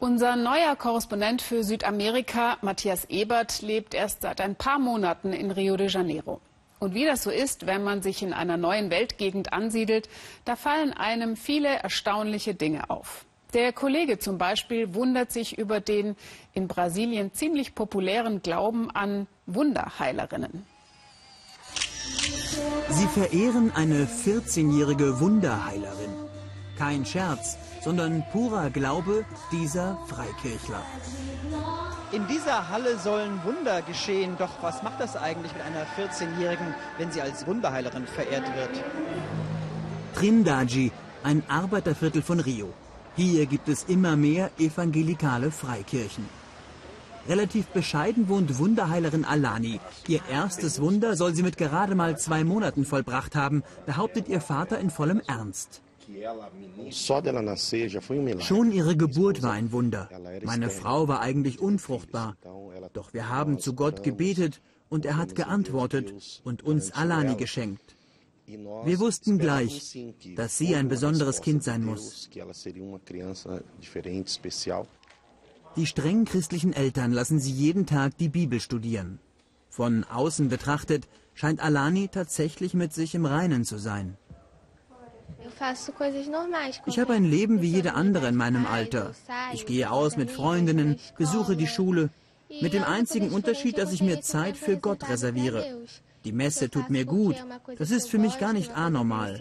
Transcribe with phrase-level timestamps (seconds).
[0.00, 5.76] Unser neuer Korrespondent für Südamerika, Matthias Ebert, lebt erst seit ein paar Monaten in Rio
[5.76, 6.40] de Janeiro.
[6.78, 10.08] Und wie das so ist, wenn man sich in einer neuen Weltgegend ansiedelt,
[10.44, 13.24] da fallen einem viele erstaunliche Dinge auf.
[13.54, 16.14] Der Kollege zum Beispiel wundert sich über den
[16.52, 20.64] in Brasilien ziemlich populären Glauben an Wunderheilerinnen.
[22.88, 26.12] Sie verehren eine 14-jährige Wunderheilerin.
[26.78, 30.82] Kein Scherz, sondern purer Glaube dieser Freikirchler.
[32.10, 34.36] In dieser Halle sollen Wunder geschehen.
[34.38, 38.70] Doch was macht das eigentlich mit einer 14-Jährigen, wenn sie als Wunderheilerin verehrt wird?
[40.14, 40.90] Trindade,
[41.22, 42.72] ein Arbeiterviertel von Rio.
[43.14, 46.28] Hier gibt es immer mehr evangelikale Freikirchen.
[47.28, 49.80] Relativ bescheiden wohnt Wunderheilerin Alani.
[50.06, 54.78] Ihr erstes Wunder soll sie mit gerade mal zwei Monaten vollbracht haben, behauptet ihr Vater
[54.78, 55.82] in vollem Ernst.
[58.40, 60.08] Schon ihre Geburt war ein Wunder.
[60.42, 62.36] Meine Frau war eigentlich unfruchtbar.
[62.92, 67.96] Doch wir haben zu Gott gebetet und er hat geantwortet und uns Alani geschenkt.
[68.46, 69.98] Wir wussten gleich,
[70.34, 72.30] dass sie ein besonderes Kind sein muss.
[75.76, 79.20] Die streng christlichen Eltern lassen sie jeden Tag die Bibel studieren.
[79.68, 84.16] Von außen betrachtet scheint Alani tatsächlich mit sich im Reinen zu sein.
[86.86, 89.14] Ich habe ein Leben wie jede andere in meinem Alter.
[89.52, 92.10] Ich gehe aus mit Freundinnen, besuche die Schule,
[92.60, 95.64] mit dem einzigen Unterschied, dass ich mir Zeit für Gott reserviere.
[96.24, 97.36] Die Messe tut mir gut.
[97.78, 99.40] Das ist für mich gar nicht anormal.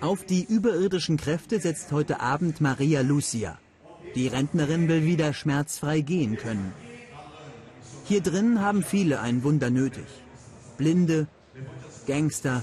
[0.00, 3.58] Auf die überirdischen Kräfte setzt heute Abend Maria Lucia.
[4.14, 6.72] Die Rentnerin will wieder schmerzfrei gehen können.
[8.04, 10.23] Hier drin haben viele ein Wunder nötig.
[10.76, 11.26] Blinde,
[12.06, 12.62] Gangster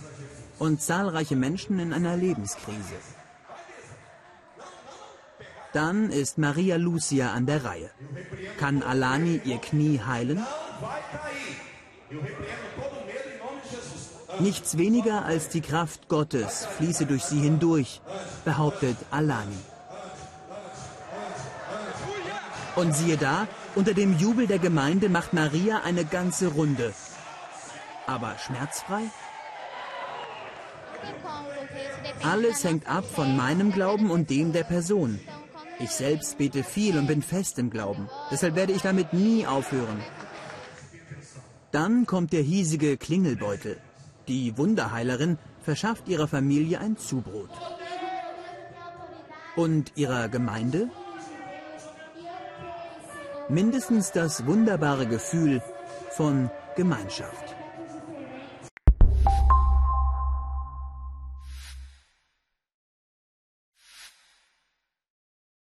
[0.60, 2.96] und zahlreiche Menschen in einer Lebenskrise.
[5.74, 7.90] Dann ist Maria Lucia an der Reihe.
[8.58, 10.46] Kann Alani ihr Knie heilen?
[14.40, 18.02] Nichts weniger als die Kraft Gottes fließe durch sie hindurch,
[18.44, 19.58] behauptet Alani.
[22.76, 26.94] Und siehe da, unter dem Jubel der Gemeinde macht Maria eine ganze Runde.
[28.12, 29.04] Aber schmerzfrei?
[32.22, 35.18] Alles hängt ab von meinem Glauben und dem der Person.
[35.80, 38.10] Ich selbst bete viel und bin fest im Glauben.
[38.30, 40.02] Deshalb werde ich damit nie aufhören.
[41.72, 43.78] Dann kommt der hiesige Klingelbeutel.
[44.28, 47.50] Die Wunderheilerin verschafft ihrer Familie ein Zubrot.
[49.56, 50.90] Und ihrer Gemeinde?
[53.48, 55.62] Mindestens das wunderbare Gefühl
[56.10, 57.56] von Gemeinschaft.